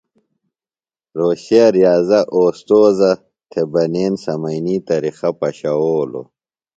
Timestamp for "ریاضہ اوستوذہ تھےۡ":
1.75-3.67